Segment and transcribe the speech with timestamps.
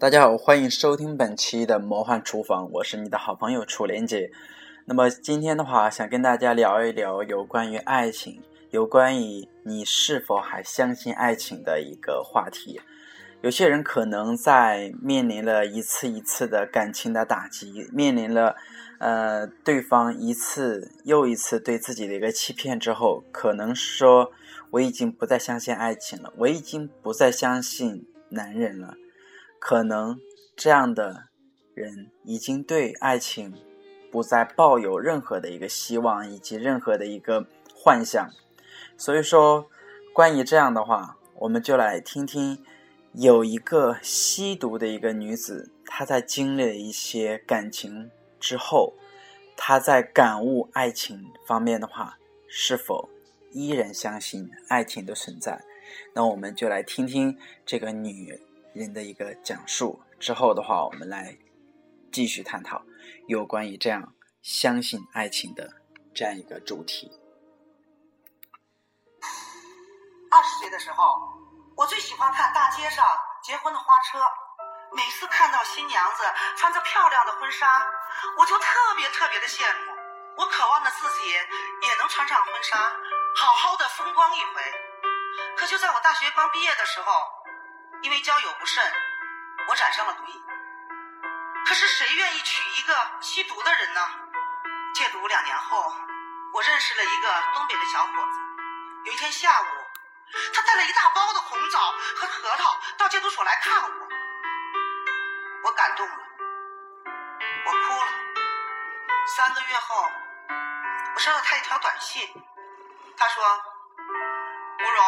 [0.00, 4.32] 大家好，欢迎收听本期的魔幻厨房，我是你的好朋友楚莲姐。
[4.86, 8.40] 那么今天的话，想跟大家聊一聊有关于爱情，
[8.70, 12.80] 有关于你是否还相信爱情的一个话题。
[13.42, 18.56] 有些人可能在面临了一次一次的感情的打击，面临了
[19.00, 24.32] 呃对方一次又一次对自己的一个欺骗之后，可能说
[24.70, 28.94] 我已经不再相信爱情了，我已经不再相信男人了。
[29.60, 30.18] 可能
[30.56, 31.28] 这样的
[31.74, 33.54] 人已经对爱情
[34.10, 38.28] 不再抱有任何的一个希望以及任何的一个幻想，
[38.96, 39.70] 所以说，
[40.12, 42.64] 关于这样的话，我们就来听听
[43.12, 48.94] 有一个吸毒的一个女子，她在经历了一些感情之后，
[49.56, 53.08] 她在感悟爱情方面的话，是否
[53.52, 55.62] 依然相信爱情的存在？
[56.14, 58.40] 那我们就来听听这个女。
[58.72, 61.36] 人的一个讲述之后的话，我们来
[62.12, 62.82] 继续探讨
[63.26, 65.74] 有关于这样相信爱情的
[66.14, 67.10] 这样一个主题。
[70.30, 71.18] 二十岁的时候，
[71.76, 73.04] 我最喜欢看大街上
[73.42, 74.22] 结婚的花车，
[74.94, 76.22] 每次看到新娘子
[76.56, 77.66] 穿着漂亮的婚纱，
[78.38, 79.92] 我就特别特别的羡慕。
[80.38, 82.78] 我渴望着自己也能穿上婚纱，
[83.34, 84.62] 好好的风光一回。
[85.56, 87.39] 可就在我大学刚毕业的时候。
[88.02, 88.82] 因为交友不慎，
[89.68, 90.44] 我染上了毒瘾。
[91.66, 94.00] 可是谁愿意娶一个吸毒的人呢？
[94.94, 95.94] 戒毒两年后，
[96.54, 98.40] 我认识了一个东北的小伙子。
[99.04, 99.66] 有一天下午，
[100.54, 101.78] 他带了一大包的红枣
[102.16, 104.08] 和核桃到戒毒所来看我，
[105.64, 106.16] 我感动了，
[107.66, 108.12] 我哭了。
[109.36, 110.10] 三个月后，
[111.14, 112.26] 我收到他一条短信，
[113.16, 113.44] 他说
[114.80, 115.04] ：“吴荣，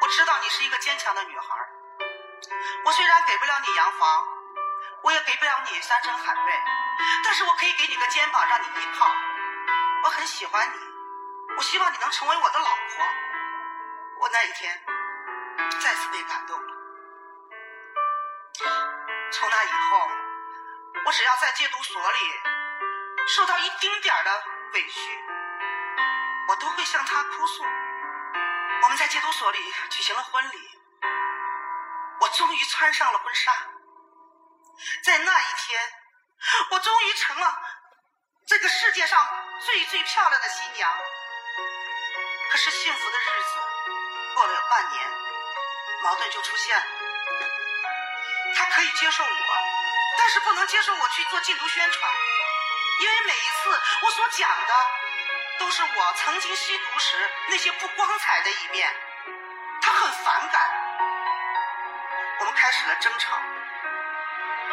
[0.00, 1.46] 我知道你是一个坚强的女孩。”
[2.84, 4.24] 我虽然给不了你洋房，
[5.02, 6.52] 我也给不了你山珍海味，
[7.24, 9.06] 但是我可以给你个肩膀让你依靠。
[10.04, 10.78] 我很喜欢你，
[11.56, 13.06] 我希望你能成为我的老婆。
[14.20, 14.84] 我那一天
[15.80, 16.74] 再次被感动了。
[19.30, 20.08] 从那以后，
[21.04, 22.18] 我只要在戒毒所里
[23.28, 24.42] 受到一丁点的
[24.74, 25.24] 委屈，
[26.48, 27.64] 我都会向他哭诉。
[28.82, 30.78] 我们在戒毒所里举行了婚礼。
[32.38, 33.52] 终于穿上了婚纱，
[35.02, 35.92] 在那一天，
[36.70, 37.58] 我终于成了
[38.46, 39.18] 这个世界上
[39.66, 40.88] 最最漂亮的新娘。
[42.48, 43.58] 可是幸福的日子
[44.36, 45.10] 过了有半年，
[46.04, 46.84] 矛盾就出现了。
[48.54, 49.56] 他可以接受我，
[50.16, 52.14] 但是不能接受我去做禁毒宣传，
[53.00, 54.74] 因为每一次我所讲的
[55.58, 58.94] 都是我曾经吸毒时那些不光彩的一面，
[59.82, 60.77] 他很反感。
[62.58, 63.38] 开始了争吵，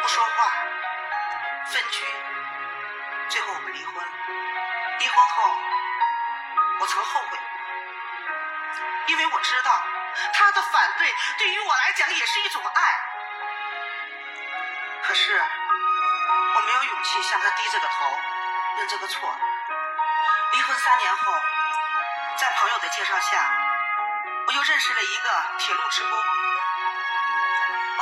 [0.02, 0.52] 不说话，
[1.70, 2.04] 分居，
[3.28, 3.94] 最后我们离婚。
[4.98, 5.56] 离婚后，
[6.80, 7.38] 我曾后悔，
[9.06, 9.70] 因为我知道
[10.34, 12.82] 他的反对对于我来讲也是一种爱。
[15.04, 15.40] 可是
[16.56, 18.18] 我没有勇气向他低这个头，
[18.78, 19.38] 认这个错。
[20.54, 21.40] 离婚三年后，
[22.36, 23.48] 在朋友的介绍下，
[24.48, 26.18] 我又认识了一个铁路职工。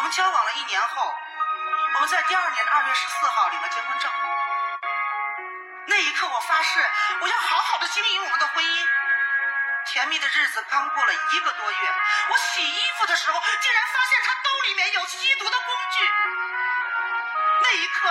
[0.05, 1.15] 我们交往了一年后，
[1.95, 4.13] 我们在第二年的二月十四号领了结婚证。
[5.87, 6.87] 那一刻，我发誓
[7.23, 8.87] 我要好好的经营我们的婚姻。
[9.87, 11.95] 甜蜜的日子刚过了一个多月，
[12.29, 16.11] 我洗衣服的时候，竟然发现他兜里面有吸毒的工具。
[17.63, 18.07] 那一刻，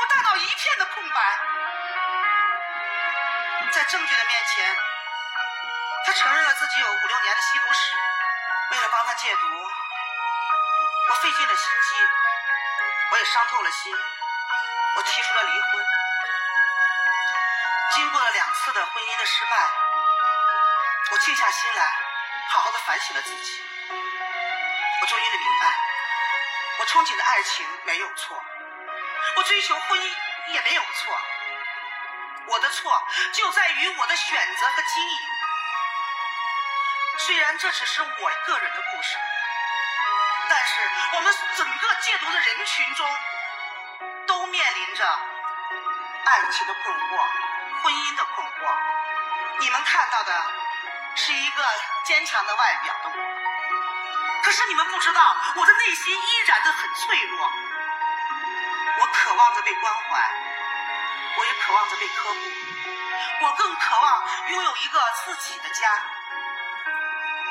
[0.00, 1.38] 我大脑一片的空白。
[3.70, 4.76] 在证据的面前，
[6.06, 7.96] 他承认了自己有五六年的吸毒史。
[8.72, 9.73] 为了帮他戒毒。
[11.06, 11.94] 我费尽了心机，
[13.10, 13.94] 我也伤透了心，
[14.96, 15.84] 我提出了离婚。
[17.94, 19.70] 经过了两次的婚姻的失败，
[21.12, 21.92] 我静下心来，
[22.48, 23.62] 好好的反省了自己。
[25.02, 25.76] 我终于的明白，
[26.78, 28.42] 我憧憬的爱情没有错，
[29.36, 30.10] 我追求婚姻
[30.54, 31.20] 也没有错。
[32.46, 35.18] 我的错就在于我的选择和经营。
[37.18, 39.18] 虽然这只是我个人的故事。
[40.54, 40.74] 但是
[41.16, 43.04] 我们整个戒毒的人群中，
[44.24, 45.04] 都面临着
[46.24, 47.02] 爱情的困惑、
[47.82, 48.52] 婚姻的困惑。
[49.58, 50.46] 你们看到的
[51.16, 51.64] 是一个
[52.04, 57.50] 坚强的外表的我，可是你们不知道，我的内心依然的很脆弱。
[59.00, 60.30] 我渴望着被关怀，
[61.36, 62.40] 我也渴望着被呵护，
[63.42, 66.00] 我更渴望拥有一个自己的家。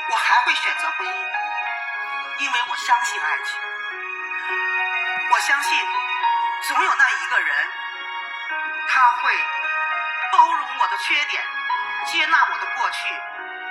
[0.09, 1.11] 我还会选择婚姻。
[2.43, 3.57] 因为我相信爱情，
[5.31, 5.79] 我相信，
[6.67, 7.71] 总有那一个人，
[8.89, 9.31] 他会
[10.33, 11.41] 包容我的缺点，
[12.05, 12.97] 接纳我的过去，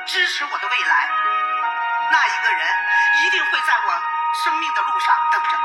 [0.07, 1.11] 支持我的未来。
[2.13, 2.77] 那一个人
[3.27, 4.03] 一定会在我
[4.43, 5.62] 生命的路上等着。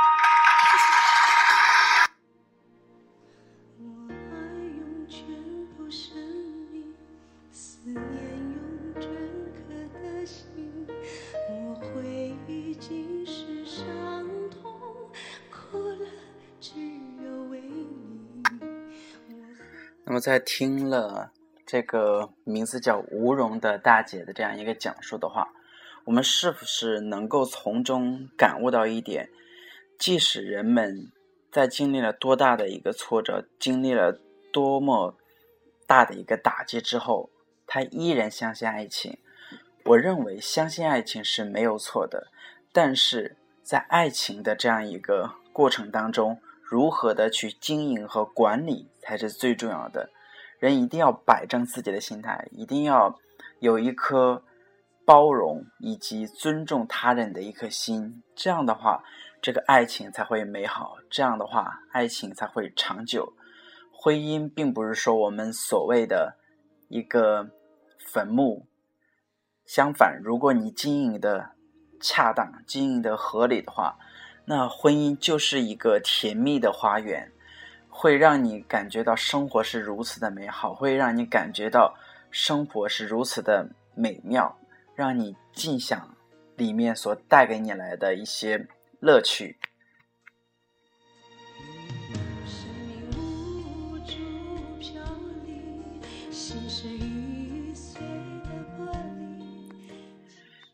[20.10, 21.34] 那么在听了
[21.66, 25.50] 这个名字叫吴蓉的大姐的这样一个讲述的话，
[26.06, 29.30] 我们是不是能够从中感悟到一点？
[30.00, 31.12] 即使人们
[31.52, 34.18] 在经历了多大的一个挫折，经历了
[34.54, 35.18] 多么
[35.86, 37.30] 大的一个打击之后，
[37.66, 39.18] 他依然相信爱情。
[39.84, 42.28] 我认为相信爱情是没有错的，
[42.72, 50.10] 但是在爱情的这样一个过程当中，如何的去经营和管理才是最重要的。
[50.60, 53.18] 人一定要摆正自己的心态，一定要
[53.60, 54.44] 有一颗
[55.06, 58.22] 包容以及尊重他人的一颗心。
[58.36, 59.04] 这样的话，
[59.42, 60.98] 这个爱情才会美好。
[61.10, 63.34] 这样的话，爱情才会长久。
[63.94, 66.38] 婚姻并不是说我们所谓的
[66.90, 67.50] 一个
[68.06, 68.68] 坟墓，
[69.66, 71.52] 相反，如果你经营的
[72.02, 73.98] 恰当、经营的合理的话，
[74.50, 77.30] 那婚姻就是一个甜蜜的花园，
[77.90, 81.94] 会让你感觉到生活是如此的美好，会让你感觉到
[82.32, 84.58] 生活是如此的美妙，
[84.96, 86.16] 让你尽享
[86.56, 88.68] 里面所带给你来的一些
[89.02, 89.58] 乐趣。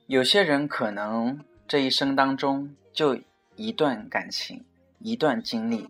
[0.06, 3.20] 有些人可能这一生当中就
[3.56, 4.66] 一段感情，
[5.00, 5.90] 一段经历，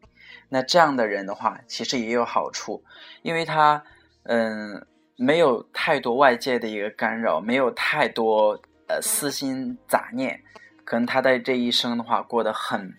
[0.49, 2.83] 那这样的人的话，其实也有好处，
[3.21, 3.83] 因为他
[4.23, 10.41] 嗯没有太多外界的一个干扰，没有太多呃私心杂念，
[10.83, 12.93] 可能他的这一生的话过得很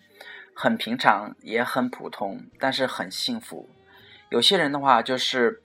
[0.55, 3.69] 很平常，也很普通，但是很幸福。
[4.29, 5.61] 有些人的话就是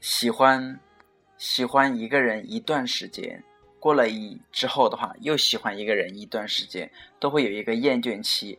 [0.00, 0.80] 喜欢
[1.36, 3.44] 喜欢一个人一段时间。
[3.80, 8.58] 过了一之后的话，又喜欢一个人一段时间，都会有一个厌倦期。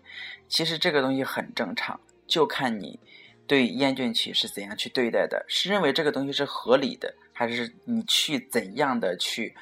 [0.50, 3.00] 其实这个东西很正常，就看你
[3.46, 9.56] 对厌倦期是怎样去对待的，是认为这个东西是合理的，还是你去怎样的去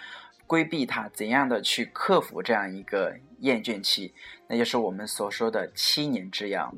[0.47, 4.13] 规避它，怎样的去克服这样一个厌倦期，
[4.47, 6.73] 那就是我们所说的七年之痒。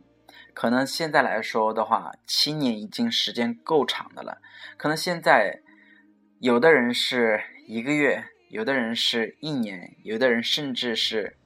[0.56, 4.42] 可能现在来说的话，七年已经时间够长的了。
[4.75, 5.62] 可能现在
[6.39, 8.25] 有的人是一个月。
[8.51, 11.38] 有的人是一年，有的人甚至是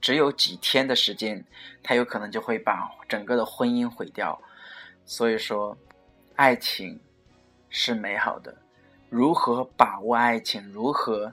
[0.00, 1.44] 只有几天的时间，
[1.82, 4.40] 他有可能就会把整个的婚姻毁掉。
[5.04, 5.76] 所以说，
[6.36, 7.00] 爱情
[7.68, 8.56] 是美好的，
[9.10, 11.32] 如何把握爱情，如何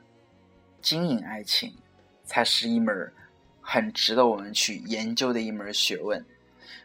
[0.81, 1.71] 经营爱情，
[2.25, 3.13] 才是一门
[3.61, 6.25] 很值得我们去研究的一门学问。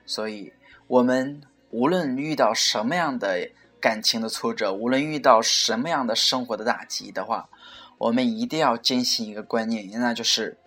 [0.04, 0.52] 所以，
[0.88, 1.40] 我们
[1.70, 3.50] 无论遇到什么样的
[3.80, 7.48] 感情的挫折，无论遇到什么样的生活的打击的话，
[7.98, 10.58] 我们一定要坚信一个观念，那就是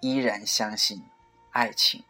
[0.00, 1.02] 依然相信
[1.52, 2.04] 爱情。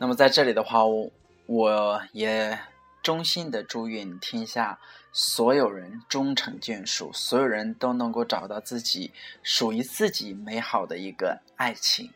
[0.00, 1.10] 那么在这里的话，我
[1.46, 2.56] 我也
[3.02, 4.78] 衷心的祝愿天下
[5.12, 12.12] 所有人终成眷属，所有人都能够找到自己属于自己美好的一个爱情。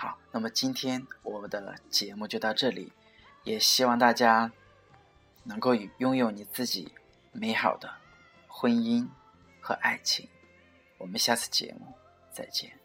[0.00, 2.92] 好，那么今天我们的节目就到这里，
[3.42, 4.52] 也希望大家
[5.42, 6.94] 能够拥有你自己
[7.32, 7.92] 美好的
[8.46, 9.08] 婚姻
[9.60, 10.28] 和爱情。
[10.98, 11.92] 我们下次节目
[12.30, 12.77] 再见。